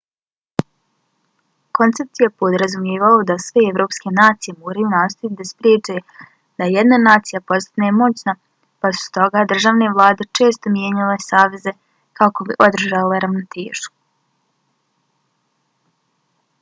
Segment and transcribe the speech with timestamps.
[1.79, 5.97] koncept je podrazumijevao da sve evropske nacije moraju nastojati da spriječe
[6.61, 8.35] da jedna nacija postane moćna
[8.85, 11.75] pa su stoga državne vlade često mijenjale saveze
[12.23, 13.93] kako bi održale ravnotežu